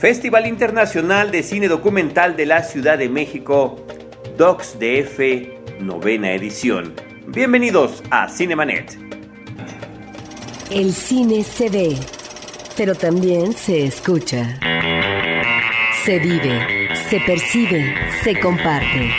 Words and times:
Festival 0.00 0.46
Internacional 0.46 1.30
de 1.30 1.42
Cine 1.42 1.68
Documental 1.68 2.34
de 2.34 2.46
la 2.46 2.62
Ciudad 2.62 2.96
de 2.96 3.10
México, 3.10 3.84
Docs 4.38 4.78
DF, 4.78 5.82
novena 5.82 6.32
edición. 6.32 6.94
Bienvenidos 7.26 8.02
a 8.10 8.26
Cinemanet. 8.30 8.96
El 10.70 10.94
cine 10.94 11.44
se 11.44 11.68
ve, 11.68 11.98
pero 12.78 12.94
también 12.94 13.52
se 13.52 13.84
escucha. 13.84 14.58
Se 16.02 16.18
vive, 16.18 16.88
se 17.10 17.20
percibe, 17.20 17.94
se 18.24 18.40
comparte. 18.40 19.10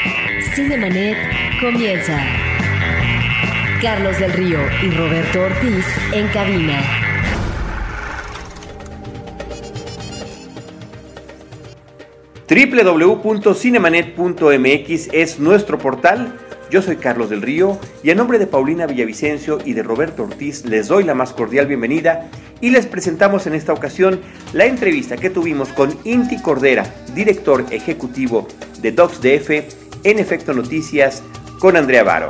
Cinemanet 0.56 1.16
comienza. 1.62 2.20
Carlos 3.84 4.18
del 4.18 4.34
Río 4.34 4.58
y 4.82 4.90
Roberto 4.90 5.44
Ortiz 5.44 5.86
en 6.12 6.28
cabina. 6.30 7.11
www.cinemanet.mx 12.52 15.10
es 15.14 15.40
nuestro 15.40 15.78
portal. 15.78 16.38
Yo 16.70 16.82
soy 16.82 16.98
Carlos 16.98 17.30
del 17.30 17.42
Río 17.42 17.80
y 18.04 18.10
en 18.10 18.18
nombre 18.18 18.40
de 18.40 18.48
Paulina 18.48 18.88
Villavicencio 18.88 19.60
y 19.64 19.72
de 19.72 19.84
Roberto 19.84 20.24
Ortiz 20.24 20.66
les 20.66 20.90
doy 20.90 21.06
la 21.06 21.14
más 21.14 21.32
cordial 21.32 21.68
bienvenida 21.68 22.30
y 22.60 22.72
les 22.72 22.88
presentamos 22.88 23.48
en 23.48 23.56
esta 23.56 23.72
ocasión 23.72 24.20
la 24.52 24.66
entrevista 24.66 25.16
que 25.16 25.30
tuvimos 25.30 25.70
con 25.70 25.98
Inti 26.04 26.42
Cordera, 26.42 26.94
director 27.16 27.64
ejecutivo 27.72 28.50
de 28.82 28.92
DocsDF 28.92 29.50
en 30.04 30.20
Efecto 30.20 30.54
Noticias 30.54 31.24
con 31.58 31.78
Andrea 31.78 32.04
Varo. 32.04 32.28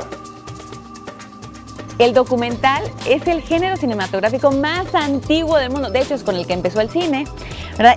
El 1.98 2.14
documental 2.14 2.84
es 3.08 3.26
el 3.26 3.42
género 3.42 3.76
cinematográfico 3.76 4.52
más 4.52 4.94
antiguo 4.94 5.58
del 5.58 5.70
mundo, 5.70 5.90
de 5.90 6.00
hecho 6.00 6.14
es 6.14 6.22
con 6.22 6.36
el 6.36 6.46
que 6.46 6.52
empezó 6.52 6.80
el 6.80 6.90
cine. 6.90 7.24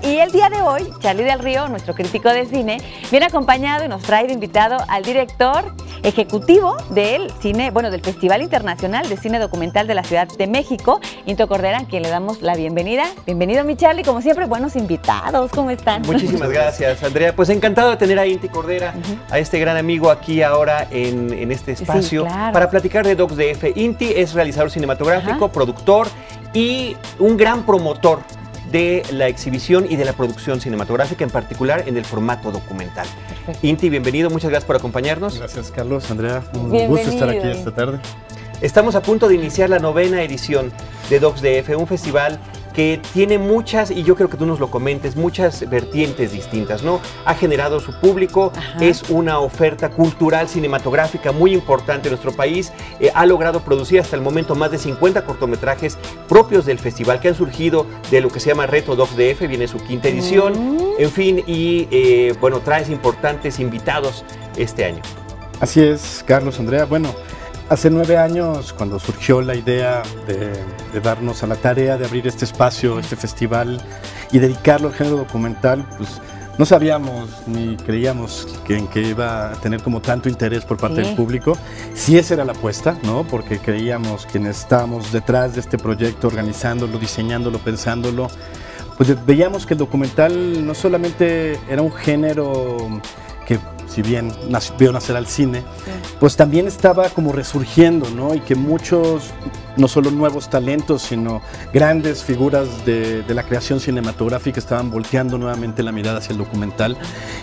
Y 0.01 0.17
el 0.17 0.31
día 0.31 0.49
de 0.49 0.63
hoy, 0.63 0.81
Charlie 0.99 1.25
del 1.25 1.37
Río, 1.37 1.67
nuestro 1.67 1.93
crítico 1.93 2.29
de 2.29 2.47
cine, 2.47 2.79
viene 3.11 3.27
acompañado 3.27 3.85
y 3.85 3.87
nos 3.87 4.01
trae 4.01 4.25
de 4.25 4.33
invitado 4.33 4.77
al 4.87 5.03
director 5.03 5.63
ejecutivo 6.01 6.75
del 6.89 7.29
cine, 7.39 7.69
bueno, 7.69 7.91
del 7.91 8.01
Festival 8.01 8.41
Internacional 8.41 9.07
de 9.07 9.15
Cine 9.15 9.37
Documental 9.37 9.85
de 9.85 9.93
la 9.93 10.03
Ciudad 10.03 10.27
de 10.27 10.47
México, 10.47 10.99
Into 11.27 11.47
Cordera, 11.47 11.77
a 11.77 11.85
quien 11.85 12.01
le 12.01 12.09
damos 12.09 12.41
la 12.41 12.55
bienvenida. 12.55 13.03
Bienvenido, 13.27 13.63
mi 13.63 13.75
Charlie, 13.75 14.03
como 14.03 14.21
siempre, 14.21 14.45
buenos 14.45 14.75
invitados, 14.75 15.51
¿cómo 15.51 15.69
están? 15.69 16.01
Muchísimas 16.01 16.49
gracias, 16.49 17.03
Andrea. 17.03 17.35
Pues 17.35 17.49
encantado 17.49 17.91
de 17.91 17.97
tener 17.97 18.17
a 18.17 18.25
Inti 18.25 18.49
Cordera, 18.49 18.95
a 19.29 19.37
este 19.37 19.59
gran 19.59 19.77
amigo 19.77 20.09
aquí 20.09 20.41
ahora 20.41 20.87
en, 20.89 21.51
este 21.51 21.73
espacio, 21.73 22.25
para 22.51 22.71
platicar 22.71 23.05
de 23.05 23.15
Docs 23.15 23.37
DF. 23.37 23.77
Inti 23.77 24.13
es 24.15 24.33
realizador 24.33 24.71
cinematográfico, 24.71 25.49
productor 25.49 26.07
y 26.55 26.97
un 27.19 27.37
gran 27.37 27.67
promotor 27.67 28.21
de 28.71 29.03
la 29.11 29.27
exhibición 29.27 29.85
y 29.89 29.95
de 29.95 30.05
la 30.05 30.13
producción 30.13 30.59
cinematográfica, 30.61 31.23
en 31.23 31.29
particular 31.29 31.83
en 31.87 31.97
el 31.97 32.05
formato 32.05 32.51
documental. 32.51 33.07
Inti, 33.61 33.89
bienvenido, 33.89 34.29
muchas 34.29 34.49
gracias 34.49 34.65
por 34.65 34.75
acompañarnos. 34.75 35.37
Gracias, 35.37 35.71
Carlos, 35.71 36.09
Andrea, 36.11 36.43
un 36.53 36.69
gusto 36.87 37.09
estar 37.09 37.29
aquí 37.29 37.47
esta 37.47 37.71
tarde. 37.71 37.99
Estamos 38.61 38.95
a 38.95 39.01
punto 39.01 39.27
de 39.27 39.35
iniciar 39.35 39.69
la 39.69 39.79
novena 39.79 40.23
edición 40.23 40.71
de 41.09 41.19
DocsDF, 41.19 41.77
un 41.77 41.87
festival 41.87 42.39
que 42.75 42.99
tiene 43.13 43.37
muchas, 43.37 43.89
y 43.89 44.03
yo 44.03 44.15
creo 44.15 44.29
que 44.29 44.37
tú 44.37 44.45
nos 44.45 44.59
lo 44.59 44.69
comentes, 44.69 45.15
muchas 45.15 45.69
vertientes 45.69 46.33
distintas, 46.33 46.83
¿no? 46.83 46.99
Ha 47.23 47.33
generado 47.33 47.79
su 47.79 47.97
público, 47.99 48.51
es 48.81 49.09
una 49.09 49.39
oferta 49.39 49.89
cultural 49.89 50.49
cinematográfica 50.49 51.31
muy 51.31 51.53
importante 51.53 52.09
en 52.09 52.13
nuestro 52.13 52.33
país, 52.33 52.73
eh, 52.99 53.11
ha 53.15 53.25
logrado 53.25 53.61
producir 53.61 54.01
hasta 54.01 54.15
el 54.15 54.21
momento 54.21 54.55
más 54.55 54.71
de 54.71 54.77
50 54.77 55.25
cortometrajes 55.25 55.97
propios 56.27 56.65
del 56.65 56.79
festival 56.79 57.21
que 57.21 57.29
han 57.29 57.35
surgido 57.35 57.85
de 58.11 58.19
lo 58.19 58.29
que 58.29 58.41
se 58.41 58.49
llama 58.49 58.65
Reto 58.65 58.95
Docs 58.95 59.15
DF, 59.15 59.47
viene 59.47 59.67
su 59.67 59.77
quinta 59.77 60.09
edición, 60.09 60.75
mm. 60.75 60.79
en 60.99 61.11
fin, 61.11 61.43
y 61.47 61.87
eh, 61.91 62.35
bueno, 62.41 62.59
traes 62.59 62.89
importantes 62.89 63.59
invitados 63.59 64.25
este 64.57 64.83
año. 64.83 65.01
Así 65.61 65.81
es, 65.81 66.23
Carlos 66.27 66.59
Andrea. 66.59 66.83
Bueno, 66.83 67.15
Hace 67.67 67.89
nueve 67.89 68.15
años, 68.15 68.73
cuando 68.73 68.99
surgió 68.99 69.41
la 69.41 69.55
idea 69.55 70.03
de, 70.27 71.01
darnos 71.01 71.41
a 71.41 71.47
la 71.47 71.55
tarea 71.55 71.97
de 71.97 72.05
abrir 72.05 72.27
este 72.27 72.45
espacio, 72.45 72.99
este 72.99 73.15
festival 73.15 73.81
y 74.31 74.37
dedicarlo 74.37 74.89
al 74.89 74.93
género 74.93 75.17
documental, 75.17 75.83
pues 75.97 76.21
no 76.59 76.65
sabíamos 76.65 77.27
ni 77.47 77.75
creíamos 77.75 78.59
que, 78.67 78.77
en 78.77 78.87
que 78.87 79.01
iba 79.01 79.51
a 79.51 79.53
tener 79.53 79.81
como 79.81 79.99
tanto 79.99 80.29
interés 80.29 80.63
por 80.63 80.77
parte 80.77 81.01
del 81.01 81.15
público. 81.15 81.57
Sí, 81.95 82.19
esa 82.19 82.35
era 82.35 82.45
la 82.45 82.51
apuesta, 82.51 82.99
¿no? 83.01 83.25
Porque 83.25 83.57
creíamos 83.57 84.27
quienes 84.27 84.59
estábamos 84.59 85.11
detrás 85.11 85.55
de 85.55 85.61
este 85.61 85.79
proyecto, 85.79 86.27
organizándolo, 86.27 86.99
diseñándolo, 86.99 87.57
pensándolo, 87.57 88.27
pues 88.95 89.25
veíamos 89.25 89.65
que 89.65 89.73
el 89.73 89.79
documental 89.79 90.65
no 90.65 90.75
solamente 90.75 91.59
era 91.67 91.81
un 91.81 91.91
género 91.91 93.01
si 93.95 94.01
bien 94.01 94.33
vio 94.77 94.91
nacer 94.91 95.15
al 95.15 95.25
cine, 95.25 95.63
pues 96.19 96.35
también 96.35 96.67
estaba 96.67 97.07
como 97.09 97.31
resurgiendo, 97.31 98.09
¿no? 98.09 98.35
Y 98.35 98.41
que 98.41 98.53
muchos, 98.53 99.31
no 99.77 99.87
solo 99.87 100.11
nuevos 100.11 100.49
talentos, 100.49 101.01
sino 101.01 101.41
grandes 101.73 102.21
figuras 102.21 102.85
de, 102.85 103.23
la 103.29 103.43
creación 103.43 103.79
cinematográfica 103.79 104.59
estaban 104.59 104.91
volteando 104.91 105.37
nuevamente 105.37 105.81
la 105.81 105.93
mirada 105.93 106.17
hacia 106.17 106.33
el 106.33 106.39
documental 106.39 106.97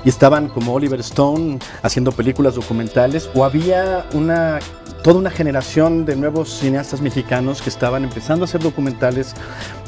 y 0.05 0.11
estaban 0.11 0.49
como 0.49 0.75
Oliver 0.75 1.01
Stone 1.01 1.59
haciendo 1.83 2.13
películas 2.13 2.55
documentales 2.55 3.31
o 3.35 3.47
había 3.47 4.07
una 4.13 4.59
toda 5.03 5.19
una 5.19 5.31
generación 5.31 6.05
de 6.05 6.15
nuevos 6.17 6.51
cineastas 6.51 7.01
mexicanos 7.01 7.61
que 7.61 7.71
estaban 7.71 8.05
empezando 8.05 8.45
a 8.45 8.47
hacer 8.47 8.61
documentales. 8.61 9.35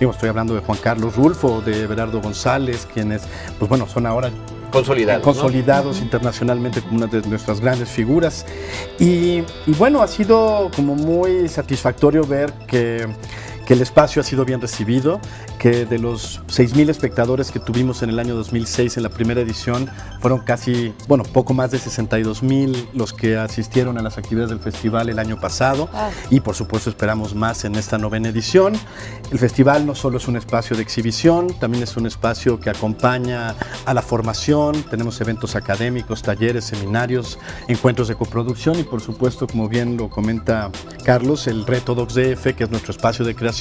Digo, 0.00 0.10
estoy 0.10 0.28
hablando 0.28 0.54
de 0.54 0.60
Juan 0.60 0.78
Carlos 0.82 1.14
Rulfo, 1.14 1.60
de 1.60 1.86
Berardo 1.86 2.20
González, 2.20 2.88
quienes, 2.92 3.22
pues 3.58 3.68
bueno, 3.68 3.86
son 3.86 4.06
ahora 4.06 4.30
consolidados, 5.22 6.00
internacionalmente 6.00 6.82
como 6.82 6.96
una 6.96 7.06
de 7.06 7.22
nuestras 7.28 7.60
grandes 7.60 7.88
figuras. 7.88 8.44
Y, 8.98 9.42
y, 9.66 9.72
bueno, 9.78 10.02
ha 10.02 10.08
sido 10.08 10.70
como 10.74 10.94
muy 10.94 11.48
satisfactorio 11.48 12.24
ver 12.24 12.52
que 12.66 13.06
que 13.66 13.74
el 13.74 13.82
espacio 13.82 14.20
ha 14.20 14.24
sido 14.24 14.44
bien 14.44 14.60
recibido, 14.60 15.20
que 15.58 15.86
de 15.86 15.98
los 15.98 16.42
6.000 16.48 16.90
espectadores 16.90 17.50
que 17.50 17.60
tuvimos 17.60 18.02
en 18.02 18.10
el 18.10 18.18
año 18.18 18.34
2006 18.34 18.96
en 18.96 19.02
la 19.02 19.08
primera 19.08 19.40
edición, 19.40 19.88
fueron 20.20 20.40
casi, 20.40 20.92
bueno, 21.08 21.24
poco 21.24 21.54
más 21.54 21.70
de 21.70 21.78
62.000 21.78 22.88
los 22.92 23.12
que 23.12 23.36
asistieron 23.36 23.98
a 23.98 24.02
las 24.02 24.18
actividades 24.18 24.50
del 24.50 24.60
festival 24.60 25.08
el 25.08 25.18
año 25.18 25.40
pasado 25.40 25.88
ah. 25.94 26.10
y 26.30 26.40
por 26.40 26.54
supuesto 26.54 26.90
esperamos 26.90 27.34
más 27.34 27.64
en 27.64 27.74
esta 27.76 27.96
novena 27.96 28.28
edición. 28.28 28.74
El 29.30 29.38
festival 29.38 29.86
no 29.86 29.94
solo 29.94 30.18
es 30.18 30.28
un 30.28 30.36
espacio 30.36 30.76
de 30.76 30.82
exhibición, 30.82 31.48
también 31.58 31.84
es 31.84 31.96
un 31.96 32.06
espacio 32.06 32.60
que 32.60 32.70
acompaña 32.70 33.54
a 33.86 33.94
la 33.94 34.02
formación, 34.02 34.82
tenemos 34.90 35.20
eventos 35.20 35.56
académicos, 35.56 36.22
talleres, 36.22 36.64
seminarios, 36.64 37.38
encuentros 37.68 38.08
de 38.08 38.14
coproducción 38.14 38.78
y 38.78 38.82
por 38.82 39.00
supuesto, 39.00 39.46
como 39.46 39.68
bien 39.68 39.96
lo 39.96 40.10
comenta 40.10 40.70
Carlos, 41.04 41.46
el 41.46 41.66
Reto 41.66 41.94
DocsDF, 41.94 42.54
que 42.54 42.64
es 42.64 42.70
nuestro 42.70 42.92
espacio 42.92 43.24
de 43.24 43.34
creación 43.34 43.53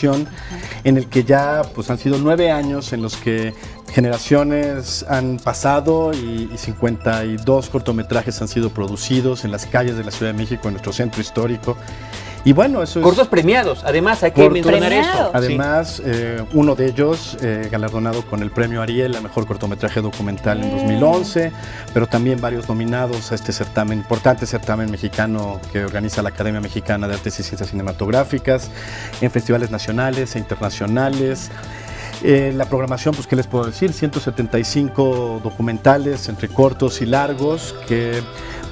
en 0.84 0.98
el 0.98 1.08
que 1.08 1.24
ya 1.24 1.62
pues, 1.76 1.90
han 1.90 1.98
sido 1.98 2.18
nueve 2.18 2.52
años 2.52 2.94
en 2.94 3.02
los 3.02 3.16
que 3.16 3.54
generaciones 3.92 5.06
han 5.08 5.38
pasado 5.38 6.14
y, 6.14 6.50
52 6.58 7.70
cortometrajes 7.70 8.42
han 8.42 8.48
sido 8.48 8.70
producidos 8.70 9.46
en 9.46 9.52
las 9.52 9.66
calles 9.66 9.98
de 9.98 10.03
la 10.03 10.12
Ciudad 10.12 10.32
de 10.32 10.38
México, 10.38 10.68
en 10.68 10.74
nuestro 10.74 10.94
centro 10.94 11.22
histórico. 11.22 11.78
Y 12.46 12.52
bueno, 12.52 12.84
eso 12.84 13.02
Cortos 13.02 13.28
premiados, 13.30 13.84
además 13.86 14.22
hay 14.24 14.31
que 14.31 14.50
mencionar 14.50 14.92
eso. 14.92 15.31
Además, 15.34 16.02
eh, 16.06 16.44
uno 16.54 16.76
de 16.76 16.88
ellos 16.88 17.38
eh, 17.42 17.70
galardonado 17.72 18.26
con 18.26 18.42
el 18.42 18.52
premio 18.52 18.81
Ariel 18.81 19.16
a 19.16 19.22
mejor 19.22 19.48
cortometraje 19.48 20.02
documental 20.02 20.62
en 20.62 20.72
2011, 20.72 21.52
pero 21.94 22.08
también 22.08 22.42
varios 22.42 22.68
nominados 22.68 23.32
a 23.32 23.36
este 23.36 23.53
certamen, 23.53 24.00
importante 24.00 24.46
certamen 24.46 24.92
mexicano 24.92 25.62
que 25.72 25.86
organiza 25.86 26.22
la 26.22 26.30
Academia 26.30 26.59
Mexicana 26.59 27.08
de 27.08 27.14
Artes 27.14 27.40
y 27.40 27.44
Ciencias 27.44 27.70
Cinematográficas, 27.70 28.70
en 29.22 29.32
festivales 29.32 29.72
nacionales 29.72 30.36
e 30.36 30.40
internacionales. 30.40 31.50
Eh, 32.23 32.53
la 32.56 32.66
programación, 32.66 33.13
pues, 33.13 33.28
¿qué 33.28 33.35
les 33.35 33.47
puedo 33.47 33.66
decir? 33.66 33.91
175 33.91 35.41
documentales 35.43 36.29
entre 36.29 36.47
cortos 36.47 37.02
y 37.02 37.05
largos 37.05 37.75
que 37.85 38.22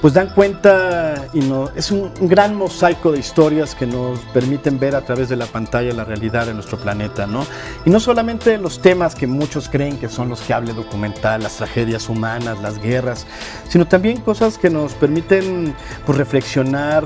pues 0.01 0.15
dan 0.15 0.29
cuenta 0.29 1.27
y 1.31 1.41
no, 1.41 1.69
es 1.75 1.91
un, 1.91 2.11
gran 2.21 2.55
mosaico 2.55 3.11
de 3.11 3.19
historias 3.19 3.75
que 3.75 3.85
nos 3.85 4.19
permiten 4.33 4.79
ver 4.79 4.95
a 4.95 5.01
través 5.01 5.29
de 5.29 5.35
la 5.35 5.45
pantalla 5.45 5.93
la 5.93 6.03
realidad 6.03 6.47
de 6.47 6.55
nuestro 6.55 6.79
planeta, 6.79 7.27
¿no? 7.27 7.45
Y 7.85 7.91
no 7.91 7.99
solamente 7.99 8.57
los 8.57 8.81
temas 8.81 9.13
que 9.13 9.27
muchos 9.27 9.69
creen 9.69 9.97
que 9.97 10.09
son 10.09 10.29
los 10.29 10.41
que 10.41 10.53
hable 10.55 10.73
documental, 10.73 11.43
las 11.43 11.57
tragedias 11.57 12.09
humanas, 12.09 12.59
las 12.61 12.79
guerras, 12.79 13.27
sino 13.69 13.87
también 13.87 14.21
cosas 14.21 14.57
que 14.57 14.71
nos 14.71 14.93
permiten 14.93 15.75
pues, 16.05 16.17
reflexionar 16.17 17.03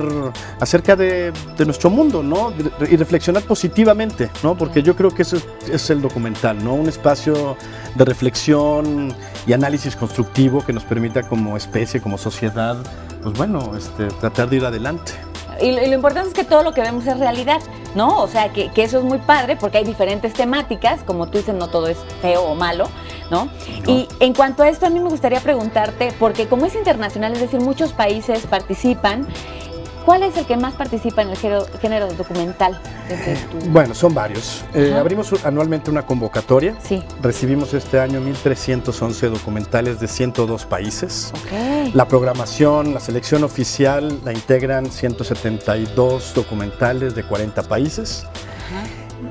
acerca 0.61 0.95
de, 0.95 1.33
nuestro 1.65 1.89
mundo, 1.89 2.23
¿no? 2.23 2.53
Y 2.89 2.95
reflexionar 2.95 3.43
positivamente, 3.43 4.29
¿no? 4.41 4.55
Porque 4.57 4.81
yo 4.81 4.95
creo 4.95 5.13
que 5.13 5.23
eso 5.23 5.37
es 5.69 5.89
el 5.89 6.01
documental, 6.01 6.34
¿no? 6.43 6.75
Un 6.75 6.87
espacio 6.87 7.57
de 7.95 8.05
reflexión 8.05 9.15
y 9.47 9.53
análisis 9.53 9.95
constructivo 9.95 10.65
que 10.65 10.73
nos 10.73 10.83
permita 10.83 11.23
como 11.23 11.57
especie, 11.57 12.01
como 12.01 12.17
sociedad, 12.17 12.77
pues 13.21 13.37
bueno, 13.37 13.75
este, 13.75 14.07
tratar 14.07 14.49
de 14.49 14.57
ir 14.57 14.65
adelante. 14.65 15.13
Y 15.61 15.71
lo, 15.71 15.93
importante 15.93 16.29
es 16.29 16.33
que 16.33 16.43
todo 16.43 16.63
lo 16.63 16.73
que 16.73 16.81
vemos 16.81 17.07
es 17.07 17.17
realidad, 17.17 17.61
¿no? 17.95 18.21
O 18.21 18.27
sea, 18.27 18.51
que, 18.51 18.69
eso 18.75 18.97
es 18.99 19.03
muy 19.03 19.19
padre 19.19 19.55
porque 19.55 19.77
hay 19.77 19.85
diferentes 19.85 20.33
temáticas, 20.33 21.01
como 21.03 21.27
tú 21.27 21.37
dices, 21.37 21.55
no 21.55 21.69
todo 21.69 21.87
es 21.87 21.97
feo 22.21 22.43
o 22.43 22.55
malo, 22.55 22.89
¿no? 23.31 23.47
Y 23.87 24.07
en 24.19 24.33
cuanto 24.33 24.63
a 24.63 24.69
esto, 24.69 24.85
a 24.85 24.89
mí 24.89 24.99
me 24.99 25.09
gustaría 25.09 25.39
preguntarte, 25.39 26.13
porque 26.19 26.47
como 26.47 26.65
es 26.65 26.75
internacional, 26.75 27.33
es 27.33 27.39
decir, 27.39 27.61
muchos 27.61 27.93
países 27.93 28.45
participan, 28.47 29.25
¿Cuál 30.05 30.21
es 30.21 30.37
el 30.37 30.45
que 30.45 30.55
más 30.55 30.75
participa 30.75 31.23
en 31.23 31.29
el 31.29 31.37
género, 31.37 31.65
género 31.81 32.13
documental? 32.13 32.79
Bueno, 33.69 33.95
son 33.95 34.13
varios. 34.13 34.63
Eh, 34.75 34.93
abrimos 34.93 35.33
anualmente 35.43 35.89
una 35.89 36.05
convocatoria. 36.05 36.75
Sí. 36.83 37.03
Recibimos 37.23 37.73
este 37.73 37.99
año 37.99 38.21
1.311 38.21 39.29
documentales 39.29 39.99
de 39.99 40.07
102 40.07 40.65
países. 40.65 41.33
La 41.93 42.07
programación, 42.07 42.93
la 42.93 42.99
selección 42.99 43.43
oficial 43.43 44.19
la 44.23 44.31
integran 44.31 44.91
172 44.91 46.33
documentales 46.35 47.15
de 47.15 47.23
40 47.23 47.63
países. 47.63 48.27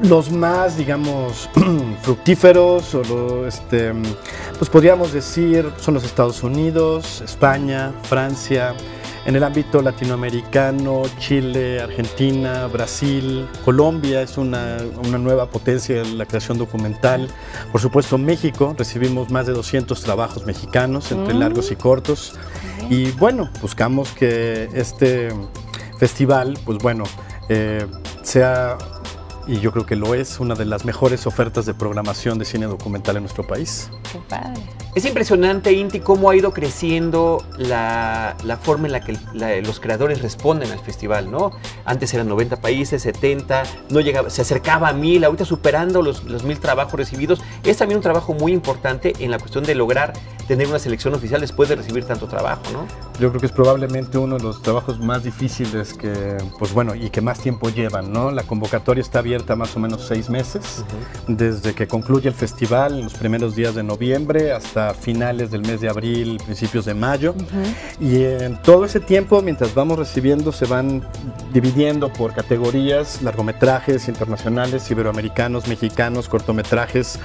Los 0.03 0.33
más, 0.33 0.77
digamos, 0.77 1.49
fructíferos, 2.03 2.95
o 2.97 3.47
este, 3.47 3.93
pues 4.59 4.69
podríamos 4.69 5.13
decir, 5.13 5.71
son 5.79 5.95
los 5.95 6.05
Estados 6.05 6.43
Unidos, 6.43 7.21
España, 7.21 7.93
Francia, 8.03 8.75
en 9.27 9.37
el 9.37 9.43
ámbito 9.43 9.81
latinoamericano, 9.81 11.03
Chile, 11.19 11.81
Argentina, 11.81 12.67
Brasil, 12.67 13.47
Colombia 13.65 14.23
es 14.23 14.37
una, 14.37 14.79
nueva 15.19 15.49
potencia 15.49 16.03
en 16.03 16.19
la 16.19 16.27
creación 16.27 16.59
documental. 16.59 17.29
Por 17.73 17.81
supuesto, 17.81 18.19
México, 18.19 18.75
recibimos 18.77 19.31
más 19.31 19.47
de 19.47 19.53
200 19.53 20.01
trabajos 20.03 20.45
mexicanos, 20.45 21.11
entre 21.11 21.35
mm. 21.35 21.39
largos 21.39 21.71
y 21.71 21.77
cortos. 21.77 22.35
Y 22.91 23.13
bueno, 23.13 23.51
buscamos 23.63 24.11
que 24.11 24.69
este 24.75 25.29
festival, 25.99 26.59
pues 26.65 26.79
bueno, 26.79 27.05
eh, 27.49 27.87
sea 28.23 28.77
y 29.47 29.61
yo 29.61 29.73
creo 29.73 29.87
que 29.87 29.97
lo 29.97 30.15
es 30.15 30.41
una 30.41 30.55
de 30.55 30.65
las 30.65 30.85
mejores 30.85 31.27
ofertas 31.27 31.67
de 31.67 31.75
programación 31.75 32.39
de 32.39 32.45
cine 32.45 32.67
documental 32.67 33.17
en 33.17 33.25
nuestro 33.25 33.47
país. 33.47 33.91
Qué 34.11 34.19
padre. 34.29 34.63
Es 34.95 35.05
impresionante, 35.05 35.73
Inti, 35.73 35.99
cómo 36.01 36.31
ha 36.31 36.37
ido 36.37 36.53
creciendo 36.53 37.45
la, 37.59 38.37
forma 38.63 38.87
en 38.87 38.93
la 38.93 39.01
que 39.01 39.19
los 39.63 39.81
creadores 39.81 40.23
responden 40.23 40.71
al 40.71 40.79
festival, 40.79 41.31
¿no? 41.31 41.51
Antes 41.85 42.15
eran 42.15 42.29
90 42.29 42.61
países, 42.61 43.03
70, 43.03 43.65
no 43.91 44.01
llegaba, 44.01 44.31
se 44.31 44.43
acercaba 44.43 44.89
a 44.89 44.93
mil, 44.93 45.25
ahorita 45.25 45.45
superando 45.45 46.01
los, 46.01 46.25
los 46.25 46.45
mil 46.45 46.61
trabajos 46.61 46.95
recibidos. 46.95 47.43
Es 47.65 47.79
también 47.79 47.99
un 47.99 48.03
trabajo 48.03 48.35
muy 48.35 48.53
importante 48.53 49.15
en 49.19 49.33
la 49.33 49.39
cuestión 49.39 49.65
de 49.65 49.75
lograr 49.75 50.13
tener 50.45 50.69
una 50.69 50.79
selección 50.79 51.15
oficial 51.15 51.41
después 51.41 51.69
de 51.69 51.77
recibir 51.77 52.05
tanto 52.05 52.27
trabajo, 52.27 52.63
¿no? 52.73 52.87
Yo 53.21 53.29
creo 53.31 53.41
que 53.41 53.47
es 53.47 53.53
probablemente 53.53 54.19
uno 54.19 54.37
de 54.37 54.43
los 54.43 54.63
trabajos 54.63 54.99
más 54.99 55.23
difíciles 55.23 55.95
que, 55.95 56.37
pues 56.59 56.73
bueno, 56.73 56.95
y 56.95 57.11
que 57.11 57.21
más 57.21 57.39
tiempo 57.41 57.69
llevan, 57.71 58.13
¿no? 58.13 58.31
La 58.31 58.43
convocatoria 58.43 59.01
está 59.01 59.21
abierta 59.21 59.57
más 59.57 59.77
o 59.77 59.81
menos 59.81 60.07
seis 60.07 60.29
meses, 60.31 60.85
desde 61.29 61.75
que 61.75 61.87
concluye 61.87 62.29
el 62.29 62.35
festival 62.35 62.99
en 62.99 63.05
los 63.05 63.15
primeros 63.15 63.55
días 63.55 63.75
de 63.75 63.83
noviembre 63.83 64.53
hasta 64.53 64.95
finales 64.95 65.51
del 65.51 65.63
mes 65.63 65.81
de 65.81 65.89
abril, 65.89 66.39
principios 66.45 66.85
de 66.85 66.95
mayo. 66.95 67.35
Y 68.01 68.25
en 68.25 68.61
todo 68.63 68.85
ese 68.85 69.01
tiempo, 69.01 69.41
mientras 69.43 69.75
vamos 69.75 69.99
recibiendo, 69.99 70.53
se 70.53 70.67
van 70.67 71.07
dividiendo 71.53 72.13
por 72.13 72.35
categorías, 72.35 73.23
largometrajes 73.23 74.09
internacionales, 74.09 74.91
iberoamericanos, 74.91 75.69
mexicanos, 75.69 76.29
cortometrajes 76.29 77.19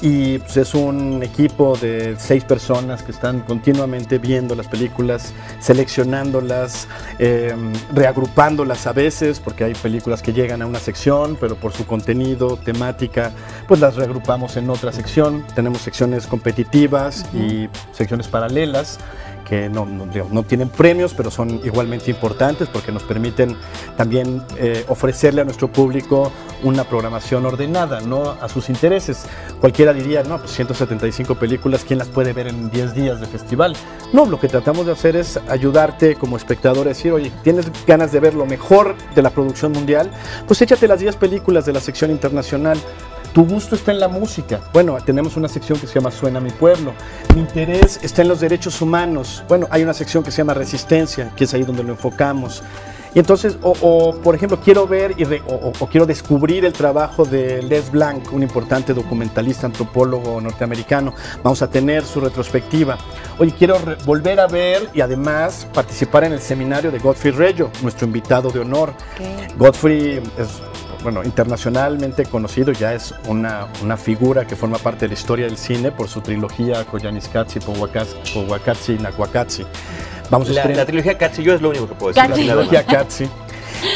y 0.00 0.38
pues, 0.38 0.56
es 0.56 0.74
un 0.74 1.22
equipo 1.22 1.76
de 1.76 2.16
seis 2.18 2.44
personas 2.44 3.02
que 3.02 3.12
están 3.12 3.40
continuamente 3.40 4.18
viendo 4.18 4.54
las 4.54 4.66
películas, 4.66 5.32
seleccionándolas, 5.60 6.88
em, 7.18 7.72
reagrupándolas 7.92 8.86
a 8.86 8.92
veces, 8.92 9.40
porque 9.40 9.64
hay 9.64 9.74
películas 9.74 10.22
que 10.22 10.32
llegan 10.32 10.62
a 10.62 10.66
una 10.66 10.78
sección, 10.78 11.36
pero 11.40 11.56
por 11.56 11.72
su 11.72 11.86
contenido, 11.86 12.56
temática, 12.56 13.30
pues 13.66 13.80
las 13.80 13.96
reagrupamos 13.96 14.56
en 14.56 14.68
otra 14.70 14.92
sección. 14.92 15.44
Tenemos 15.54 15.80
secciones 15.80 16.26
competitivas 16.26 17.26
y 17.34 17.68
secciones 17.92 18.28
paralelas 18.28 18.98
que 19.44 19.68
no, 19.68 19.86
no, 19.86 20.42
tienen 20.42 20.68
premios, 20.68 21.14
pero 21.14 21.30
son 21.30 21.60
igualmente 21.64 22.10
importantes 22.10 22.68
porque 22.68 22.90
nos 22.90 23.02
permiten 23.02 23.56
también 23.96 24.42
eh, 24.56 24.84
ofrecerle 24.88 25.42
a 25.42 25.44
nuestro 25.44 25.68
público 25.68 26.32
una 26.62 26.84
programación 26.84 27.44
ordenada, 27.44 28.00
¿no? 28.00 28.30
A 28.30 28.48
sus 28.48 28.68
intereses. 28.68 29.26
Cualquiera 29.60 29.92
diría, 29.92 30.22
no, 30.22 30.38
pues 30.38 30.52
175 30.52 31.34
películas, 31.34 31.84
¿quién 31.86 31.98
las 31.98 32.08
puede 32.08 32.32
ver 32.32 32.48
en 32.48 32.70
10 32.70 32.94
días 32.94 33.20
de 33.20 33.26
festival? 33.26 33.76
No, 34.12 34.24
lo 34.24 34.40
que 34.40 34.48
tratamos 34.48 34.86
de 34.86 34.92
hacer 34.92 35.16
es 35.16 35.38
ayudarte 35.48 36.16
como 36.16 36.36
espectador 36.36 36.86
a 36.86 36.90
decir, 36.90 37.12
oye, 37.12 37.30
¿tienes 37.42 37.66
ganas 37.86 38.12
de 38.12 38.20
ver 38.20 38.34
lo 38.34 38.46
mejor 38.46 38.94
de 39.14 39.22
la 39.22 39.30
producción 39.30 39.72
mundial? 39.72 40.10
Pues 40.46 40.60
échate 40.62 40.88
las 40.88 41.00
10 41.00 41.16
películas 41.16 41.66
de 41.66 41.72
la 41.72 41.80
sección 41.80 42.10
internacional 42.10 42.78
tu 43.34 43.44
gusto 43.44 43.74
está 43.74 43.90
en 43.90 43.98
la 43.98 44.06
música. 44.06 44.60
Bueno, 44.72 44.96
tenemos 45.04 45.36
una 45.36 45.48
sección 45.48 45.78
que 45.78 45.88
se 45.88 45.94
llama 45.94 46.12
Suena 46.12 46.38
mi 46.38 46.50
pueblo. 46.50 46.94
Mi 47.34 47.40
interés 47.40 47.98
está 48.02 48.22
en 48.22 48.28
los 48.28 48.38
derechos 48.38 48.80
humanos. 48.80 49.42
Bueno, 49.48 49.66
hay 49.70 49.82
una 49.82 49.92
sección 49.92 50.22
que 50.22 50.30
se 50.30 50.38
llama 50.38 50.54
Resistencia, 50.54 51.32
que 51.36 51.44
es 51.44 51.52
ahí 51.52 51.64
donde 51.64 51.82
lo 51.82 51.90
enfocamos. 51.90 52.62
Y 53.12 53.18
entonces, 53.18 53.58
o, 53.62 54.14
por 54.22 54.36
ejemplo, 54.36 54.60
quiero 54.60 54.86
ver 54.86 55.14
y 55.16 55.24
o, 55.24 55.72
quiero 55.90 56.06
descubrir 56.06 56.64
el 56.64 56.72
trabajo 56.72 57.24
de 57.24 57.62
Les 57.62 57.90
Blanc, 57.90 58.32
un 58.32 58.42
importante 58.44 58.94
documentalista, 58.94 59.66
antropólogo 59.66 60.40
norteamericano. 60.40 61.12
Vamos 61.42 61.60
a 61.62 61.68
tener 61.68 62.04
su 62.04 62.20
retrospectiva. 62.20 62.98
Oye, 63.38 63.52
quiero 63.56 63.78
volver 64.04 64.38
a 64.38 64.46
ver 64.46 64.90
y 64.94 65.00
además 65.00 65.66
participar 65.74 66.24
en 66.24 66.34
el 66.34 66.40
seminario 66.40 66.92
de 66.92 67.00
Godfrey 67.00 67.32
Reggio, 67.32 67.70
nuestro 67.82 68.06
invitado 68.06 68.50
de 68.50 68.60
honor. 68.60 68.92
Godfrey 69.58 70.20
es 70.38 70.62
bueno, 71.04 71.22
internacionalmente 71.22 72.24
conocido, 72.24 72.72
ya 72.72 72.94
es 72.94 73.14
una, 73.28 73.68
una, 73.82 73.96
figura 73.96 74.46
que 74.46 74.56
forma 74.56 74.78
parte 74.78 75.04
de 75.04 75.08
la 75.08 75.14
historia 75.14 75.44
del 75.46 75.58
cine 75.58 75.92
por 75.92 76.08
su 76.08 76.22
trilogía 76.22 76.84
Koyaanisqatsi, 76.84 77.60
Powakatsi 77.60 78.94
y 78.94 78.98
Nakwakatsi. 78.98 79.64
Vamos 80.30 80.48
la, 80.48 80.64
la 80.64 80.86
trilogía 80.86 81.16
Katsi, 81.18 81.42
yo 81.42 81.54
es 81.54 81.60
lo 81.60 81.68
único 81.68 81.86
que 81.86 81.94
puedo 81.94 82.12
decir. 82.12 82.28
La 82.28 82.34
trilogía 82.34 82.84
Katsi. 82.86 83.28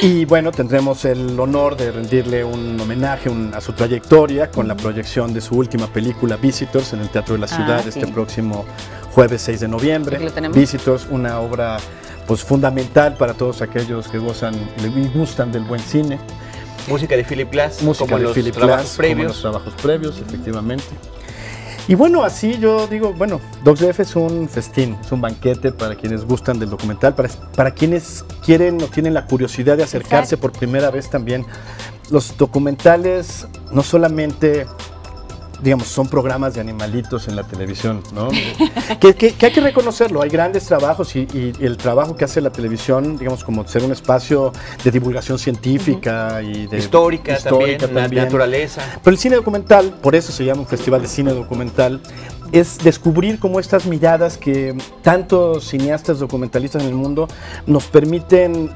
Y 0.03 0.27
bueno, 0.27 0.53
tendremos 0.53 1.05
el 1.07 1.39
honor 1.41 1.77
de 1.77 1.91
rendirle 1.91 2.45
un 2.45 2.79
homenaje 2.79 3.31
a 3.55 3.61
su 3.61 3.73
trayectoria 3.73 4.51
con 4.51 4.69
la 4.69 4.77
proyección 4.77 5.33
de 5.33 5.41
su 5.41 5.57
última 5.57 5.87
película 5.87 6.37
Visitors 6.37 6.93
en 6.93 7.01
el 7.01 7.09
Teatro 7.09 7.35
de 7.35 7.41
la 7.41 7.47
ah, 7.47 7.57
Ciudad 7.57 7.89
este 7.89 8.07
próximo 8.07 8.67
jueves 9.15 9.41
6 9.43 9.61
de 9.61 9.69
noviembre. 9.69 10.19
Visitors, 10.53 11.07
una 11.11 11.41
obra 11.41 11.79
pues 12.27 12.45
fundamental 12.45 13.15
para 13.15 13.33
todos 13.33 13.63
aquellos 13.63 14.07
que 14.09 14.19
gozan 14.19 14.55
y 14.55 15.19
gustan 15.19 15.51
del 15.51 15.65
buen 15.65 15.81
cine. 15.81 16.19
Música 16.87 17.17
de 17.17 17.25
Philip 17.25 17.51
Glass, 17.51 17.83
Música 17.83 18.07
como 18.07 18.19
de 18.19 18.25
los 18.25 18.35
Philip 18.35 18.55
trabajos 18.55 18.85
Glass, 18.85 18.97
previos. 18.97 19.17
Como 19.17 19.29
los 19.29 19.41
trabajos 19.41 19.75
previos, 19.83 20.19
efectivamente. 20.19 20.85
Y 21.89 21.95
bueno, 21.95 22.23
así 22.23 22.59
yo 22.59 22.87
digo, 22.87 23.15
bueno, 23.15 23.41
DocsDF 23.65 24.01
es 24.01 24.15
un 24.15 24.47
festín, 24.47 24.99
es 25.03 25.11
un 25.11 25.23
banquete 25.23 25.73
para 25.73 25.95
quienes 25.95 26.27
gustan 26.27 26.59
del 26.59 26.69
documental, 26.69 27.15
para, 27.15 27.31
para 27.57 27.71
quienes 27.71 28.27
quieren 28.45 28.81
o 28.83 28.87
tienen 28.89 29.15
la 29.15 29.25
curiosidad 29.25 29.79
de 29.79 29.85
acercarse 29.85 30.37
por 30.37 30.53
primera 30.53 30.91
vez 30.91 31.09
también. 31.09 31.47
Los 32.11 32.37
documentales 32.37 33.47
no 33.73 33.83
solamente 33.83 34.67
digamos, 35.63 35.89
son 35.89 36.09
programas 36.09 36.55
de 36.55 36.61
animalitos 36.61 37.29
en 37.29 37.37
la 37.37 37.43
televisión, 37.43 38.03
¿no? 38.13 38.29
que, 39.01 39.35
hay 39.41 39.53
que 39.53 39.61
reconocerlo, 39.61 40.23
hay 40.23 40.31
grandes 40.31 40.67
trabajos 40.67 41.15
y, 41.17 41.27
el 41.61 41.77
trabajo 41.77 42.17
que 42.17 42.25
hace 42.25 42.41
la 42.41 42.51
televisión, 42.51 43.19
digamos, 43.19 43.45
como 43.45 43.67
ser 43.67 43.83
un 43.83 43.93
espacio 43.93 44.53
de 44.85 44.91
divulgación 44.91 45.39
científica 45.39 46.43
y 46.43 46.67
de... 46.67 46.79
Histórica, 46.79 47.35
histórica 47.35 47.89
también, 47.89 48.25
naturaleza. 48.25 48.83
Pero 49.03 49.15
el 49.15 49.19
cine 49.19 49.37
documental, 49.37 49.95
por 50.03 50.15
eso 50.15 50.33
se 50.33 50.45
llama 50.45 50.61
un 50.61 50.67
festival 50.67 51.03
de 51.03 51.09
cine 51.09 51.33
documental, 51.33 52.01
es 52.53 52.79
descubrir 52.79 53.39
cómo 53.39 53.61
estas 53.61 53.87
miradas 53.87 54.39
que 54.39 54.77
tantos 55.03 55.65
cineastas 55.69 56.19
documentalistas 56.19 56.83
en 56.83 56.89
el 56.89 56.95
mundo 56.95 57.29
nos 57.67 57.85
permiten 57.87 58.71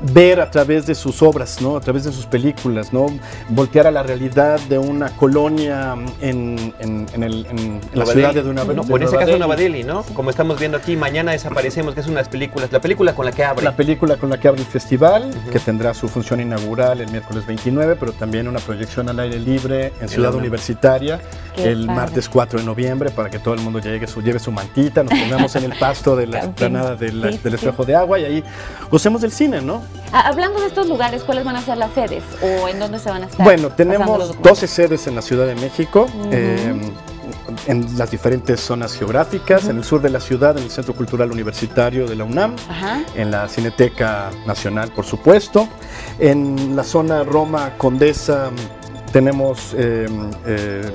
ver 0.00 0.40
a 0.40 0.50
través 0.50 0.86
de 0.86 0.94
sus 0.94 1.22
obras, 1.22 1.60
¿no? 1.60 1.76
a 1.76 1.80
través 1.80 2.04
de 2.04 2.12
sus 2.12 2.26
películas, 2.26 2.92
¿no? 2.92 3.06
voltear 3.48 3.86
a 3.86 3.90
la 3.90 4.02
realidad 4.02 4.60
de 4.68 4.78
una 4.78 5.10
colonia 5.16 5.94
en, 6.20 6.74
la 7.94 8.06
ciudad 8.06 8.34
de 8.34 8.48
una 8.48 8.64
no, 8.64 8.82
En 8.96 9.02
este 9.02 9.16
caso 9.16 9.38
Nueva 9.38 9.56
Delhi, 9.56 9.84
¿no? 9.84 10.02
Como 10.14 10.30
estamos 10.30 10.58
viendo 10.58 10.76
aquí, 10.76 10.96
mañana 10.96 11.32
desaparecemos, 11.32 11.94
que 11.94 12.00
es 12.00 12.06
unas 12.06 12.28
películas, 12.28 12.70
la 12.72 12.80
película 12.80 13.14
con 13.14 13.26
la 13.26 13.32
que 13.32 13.44
abre. 13.44 13.64
La 13.64 13.76
película 13.76 14.16
con 14.16 14.30
la 14.30 14.38
que 14.38 14.48
abre 14.48 14.60
el 14.60 14.66
festival, 14.66 15.30
que 15.50 15.58
tendrá 15.58 15.94
su 15.94 16.08
función 16.08 16.40
inaugural 16.40 17.00
el 17.00 17.10
miércoles 17.10 17.46
29, 17.46 17.96
pero 17.98 18.12
también 18.12 18.48
una 18.48 18.60
proyección 18.60 19.08
al 19.08 19.20
aire 19.20 19.38
libre 19.38 19.92
en 20.00 20.08
Ciudad 20.08 20.34
Universitaria 20.34 21.20
el 21.56 21.86
martes 21.86 22.28
4 22.28 22.60
de 22.60 22.64
noviembre 22.64 23.10
para 23.10 23.30
que 23.30 23.38
todo 23.38 23.54
el 23.54 23.60
mundo 23.60 23.78
llegue 23.78 24.06
su, 24.06 24.22
lleve 24.22 24.38
su 24.38 24.52
mantita, 24.52 25.02
nos 25.02 25.18
pongamos 25.18 25.56
en 25.56 25.64
el 25.64 25.78
pasto 25.78 26.16
de 26.16 26.26
la 26.26 26.38
explanada 26.44 26.96
del 26.96 27.24
espejo 27.24 27.84
de 27.84 27.94
agua 27.94 28.18
y 28.18 28.24
ahí 28.24 28.44
gocemos 28.90 29.22
del 29.22 29.32
cine, 29.32 29.60
¿no? 29.60 29.82
Ah, 30.12 30.28
hablando 30.28 30.60
de 30.60 30.66
estos 30.66 30.88
lugares, 30.88 31.22
¿cuáles 31.24 31.44
van 31.44 31.56
a 31.56 31.62
ser 31.62 31.78
las 31.78 31.92
sedes 31.92 32.22
o 32.42 32.68
en 32.68 32.78
dónde 32.78 32.98
se 32.98 33.10
van 33.10 33.24
a 33.24 33.26
estar? 33.26 33.44
Bueno, 33.44 33.70
tenemos 33.70 34.40
12 34.40 34.66
sedes 34.66 35.06
en 35.06 35.14
la 35.14 35.22
Ciudad 35.22 35.46
de 35.46 35.54
México. 35.54 36.06
Em, 36.30 36.80
en 37.66 37.98
las 37.98 38.10
diferentes 38.10 38.60
zonas 38.60 38.94
geográficas, 38.94 39.68
en 39.68 39.78
el 39.78 39.84
sur 39.84 40.00
de 40.00 40.10
la 40.10 40.20
ciudad, 40.20 40.56
en 40.56 40.64
el 40.64 40.70
Centro 40.70 40.94
Cultural 40.94 41.30
Universitario 41.30 42.06
de 42.06 42.16
la 42.16 42.24
UNAM, 42.24 42.54
en 43.14 43.30
la 43.30 43.48
Cineteca 43.48 44.30
Nacional, 44.46 44.90
por 44.90 45.04
supuesto, 45.04 45.68
en 46.18 46.76
la 46.76 46.84
zona 46.84 47.24
Roma 47.24 47.72
Condesa 47.76 48.50
tenemos 49.12 49.74
em, 49.74 50.30
eh, 50.44 50.90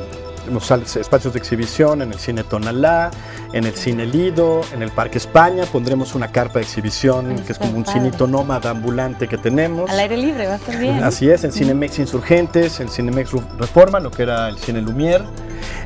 los 0.49 0.95
espacios 0.95 1.33
de 1.33 1.39
exhibición 1.39 2.01
en 2.01 2.11
el 2.11 2.19
Cine 2.19 2.43
Tonalá, 2.43 3.11
en 3.53 3.65
el 3.65 3.73
Cine 3.75 4.05
Lido, 4.05 4.61
en 4.73 4.81
el 4.81 4.91
Parque 4.91 5.17
España. 5.17 5.65
Pondremos 5.65 6.15
una 6.15 6.29
carpa 6.31 6.59
de 6.59 6.65
exhibición 6.65 7.35
que 7.35 7.41
es 7.41 7.49
Está 7.51 7.65
como 7.65 7.77
un 7.77 7.83
padre. 7.83 7.99
cinito 7.99 8.27
nómada 8.27 8.69
ambulante 8.69 9.27
que 9.27 9.37
tenemos. 9.37 9.89
Al 9.89 9.99
aire 9.99 10.17
libre, 10.17 10.47
va 10.47 10.53
a 10.53 10.57
estar 10.57 10.77
bien. 10.77 11.03
Así 11.03 11.29
es, 11.29 11.43
en 11.43 11.51
Cinemex 11.51 11.99
Insurgentes, 11.99 12.79
en 12.79 12.89
Cinemex 12.89 13.31
Reforma, 13.57 13.99
lo 13.99 14.11
que 14.11 14.23
era 14.23 14.49
el 14.49 14.57
Cine 14.57 14.81
Lumière, 14.81 15.23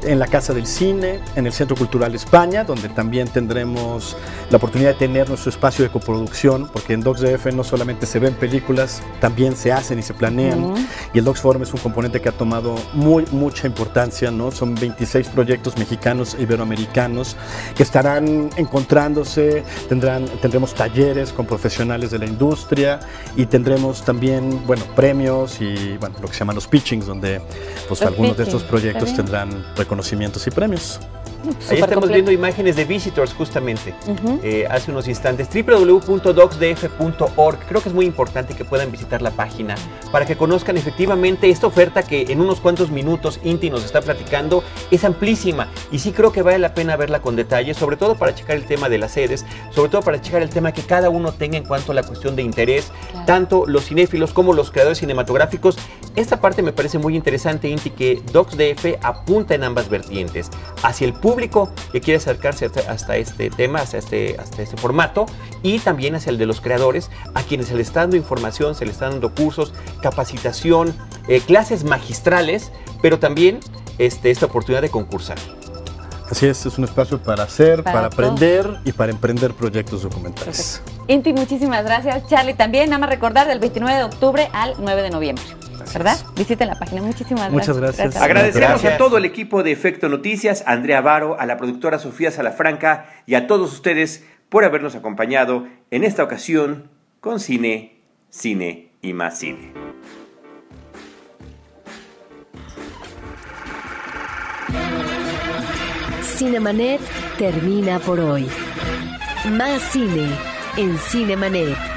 en 0.03 0.19
la 0.19 0.27
Casa 0.27 0.53
del 0.53 0.65
Cine, 0.65 1.19
en 1.35 1.45
el 1.45 1.53
Centro 1.53 1.75
Cultural 1.75 2.13
España, 2.15 2.63
donde 2.63 2.89
también 2.89 3.27
tendremos 3.27 4.15
la 4.49 4.57
oportunidad 4.57 4.91
de 4.91 4.95
tener 4.95 5.29
nuestro 5.29 5.49
espacio 5.49 5.83
de 5.83 5.91
coproducción, 5.91 6.69
porque 6.71 6.93
en 6.93 7.01
DocsDF 7.01 7.47
no 7.53 7.63
solamente 7.63 8.05
se 8.05 8.19
ven 8.19 8.33
películas, 8.35 9.01
también 9.19 9.55
se 9.55 9.71
hacen 9.71 9.99
y 9.99 10.01
se 10.01 10.13
planean. 10.13 10.73
Y 11.13 11.19
el 11.19 11.25
Docs 11.25 11.41
Forum 11.41 11.63
es 11.63 11.73
un 11.73 11.79
componente 11.79 12.21
que 12.21 12.29
ha 12.29 12.31
tomado 12.31 12.75
muy, 12.93 13.25
mucha 13.31 13.67
importancia, 13.67 14.31
¿no? 14.31 14.51
Son 14.51 14.75
26 14.75 15.29
proyectos 15.29 15.77
mexicanos 15.77 16.35
e 16.37 16.43
iberoamericanos 16.43 17.35
que 17.75 17.83
estarán 17.83 18.49
encontrándose, 18.55 19.63
tendrán, 19.89 20.25
tendremos 20.41 20.73
talleres 20.73 21.31
con 21.33 21.45
profesionales 21.45 22.11
de 22.11 22.19
la 22.19 22.25
industria 22.25 22.99
y 23.35 23.45
tendremos 23.45 24.03
también, 24.03 24.65
bueno, 24.65 24.83
premios 24.95 25.61
y, 25.61 25.97
bueno, 25.97 26.15
lo 26.21 26.27
que 26.27 26.33
se 26.33 26.39
llaman 26.39 26.55
los 26.55 26.67
pitchings, 26.67 27.05
donde 27.05 27.41
pues 27.87 28.01
Los 28.01 28.01
algunos 28.01 28.37
de 28.37 28.43
estos 28.43 28.63
proyectos 28.63 29.15
tendrán 29.15 29.64
reconocimientos 29.75 30.47
y 30.47 30.51
premios. 30.51 30.99
Ahí 31.49 31.79
estamos 31.79 31.93
completo. 31.93 32.13
viendo 32.13 32.31
imágenes 32.31 32.75
de 32.75 32.85
visitors 32.85 33.33
justamente 33.33 33.93
Ujú. 34.07 34.39
eh, 34.43 34.67
hace 34.69 34.91
unos 34.91 35.07
instantes. 35.07 35.47
www.docsdf.org. 35.53 37.59
Creo 37.67 37.81
que 37.81 37.89
es 37.89 37.95
muy 37.95 38.05
importante 38.05 38.55
que 38.55 38.65
puedan 38.65 38.91
visitar 38.91 39.21
la 39.21 39.31
página 39.31 39.75
para 40.11 40.25
que 40.25 40.35
conozcan 40.35 40.77
efectivamente 40.77 41.49
esta 41.49 41.67
oferta 41.67 42.03
que 42.03 42.23
en 42.29 42.41
unos 42.41 42.59
cuantos 42.59 42.89
minutos 42.91 43.39
Inti 43.43 43.69
nos 43.69 43.83
está 43.85 44.01
platicando. 44.01 44.63
Es 44.91 45.03
amplísima 45.03 45.69
y 45.91 45.99
sí 45.99 46.11
creo 46.11 46.31
que 46.31 46.41
vale 46.41 46.59
la 46.59 46.73
pena 46.73 46.95
verla 46.95 47.21
con 47.21 47.35
detalle, 47.35 47.73
sobre 47.73 47.97
todo 47.97 48.15
para 48.15 48.33
checar 48.35 48.55
el 48.55 48.65
tema 48.65 48.89
de 48.89 48.97
las 48.97 49.11
sedes, 49.11 49.45
sobre 49.71 49.89
todo 49.89 50.01
para 50.01 50.21
checar 50.21 50.41
el 50.41 50.49
tema 50.49 50.71
que 50.71 50.81
cada 50.83 51.09
uno 51.09 51.31
tenga 51.31 51.57
en 51.57 51.63
cuanto 51.65 51.91
a 51.91 51.95
la 51.95 52.03
cuestión 52.03 52.35
de 52.35 52.41
interés, 52.41 52.91
Claro. 53.11 53.25
tanto 53.25 53.65
los 53.67 53.85
cinéfilos 53.85 54.33
como 54.33 54.53
los 54.53 54.71
creadores 54.71 54.99
cinematográficos. 54.99 55.77
Esta 56.15 56.39
parte 56.39 56.61
me 56.61 56.71
parece 56.73 56.97
muy 56.97 57.15
interesante, 57.15 57.67
Inti, 57.69 57.89
que 57.89 58.21
DocsDF 58.31 58.97
apunta 59.01 59.55
en 59.55 59.63
ambas 59.63 59.89
vertientes, 59.89 60.49
hacia 60.81 61.07
el 61.07 61.13
público 61.13 61.34
que 61.35 62.01
quiere 62.01 62.17
acercarse 62.17 62.69
hasta, 62.87 63.17
este 63.17 63.49
tema, 63.49 63.79
hasta 63.79 63.97
este, 63.97 64.35
hasta 64.39 64.61
este 64.61 64.77
formato, 64.77 65.25
y 65.63 65.79
también 65.79 66.15
hacia 66.15 66.29
el 66.29 66.37
de 66.37 66.45
los 66.45 66.61
creadores, 66.61 67.09
a 67.33 67.43
quienes 67.43 67.67
se 67.67 67.75
les 67.75 67.87
está 67.87 68.01
dando 68.01 68.15
información, 68.15 68.75
se 68.75 68.85
les 68.85 68.95
está 68.95 69.09
dando 69.09 69.33
cursos, 69.33 69.73
capacitación, 70.01 70.95
eh, 71.27 71.41
clases 71.41 71.83
magistrales, 71.83 72.71
pero 73.01 73.19
también 73.19 73.59
este, 73.97 74.31
esta 74.31 74.47
oportunidad 74.47 74.81
de 74.81 74.89
concursar. 74.89 75.37
Así 76.29 76.47
es, 76.47 76.65
es 76.65 76.77
un 76.77 76.85
espacio 76.85 77.21
para 77.21 77.43
hacer, 77.43 77.83
Para 77.83 78.07
aprender 78.07 78.79
y 78.83 78.91
para 78.91 79.11
emprender 79.11 79.53
proyectos 79.53 80.01
documentales. 80.01 80.81
Inti, 81.07 81.33
muchísimas 81.33 81.85
gracias. 81.85 82.27
Charlie, 82.27 82.55
también 82.55 82.89
nada 82.89 82.99
más 82.99 83.09
recordar 83.09 83.47
del 83.47 83.59
29 83.59 83.97
de 83.97 84.03
octubre 84.05 84.49
al 84.53 84.73
9 84.79 85.03
de 85.03 85.09
noviembre. 85.11 85.45
Así 85.85 85.97
¿Verdad? 85.97 86.15
es. 86.15 86.33
Visiten 86.35 86.67
la 86.67 86.75
página. 86.75 87.01
Muchísimas 87.01 87.51
Muchas 87.51 87.77
gracias. 87.77 87.97
gracias. 87.97 88.23
Agradecemos 88.23 88.69
Gracias. 88.69 88.93
a 88.93 88.97
todo 88.97 89.17
el 89.17 89.25
equipo 89.25 89.63
de 89.63 89.71
Efecto 89.71 90.09
Noticias, 90.09 90.63
a 90.65 90.71
Andrea 90.73 91.01
Varo, 91.01 91.39
a 91.39 91.45
la 91.45 91.57
productora 91.57 91.99
Sofía 91.99 92.31
Salafranca 92.31 93.07
y 93.25 93.35
a 93.35 93.47
todos 93.47 93.71
ustedes 93.71 94.25
por 94.49 94.63
habernos 94.65 94.95
acompañado 94.95 95.67
en 95.91 96.03
esta 96.03 96.23
ocasión 96.23 96.89
con 97.19 97.39
Cine, 97.39 98.01
Cine 98.29 98.91
y 99.01 99.13
más 99.13 99.39
Cine. 99.39 99.73
Cinemanet 106.21 106.99
termina 107.37 107.99
por 107.99 108.19
hoy. 108.19 108.47
Más 109.51 109.81
cine 109.91 110.29
en 110.77 110.97
Cinemanet. 110.97 111.94